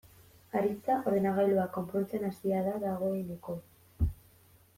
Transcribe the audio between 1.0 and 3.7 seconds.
ordenagailua konpontzen hasia da dagoeneko.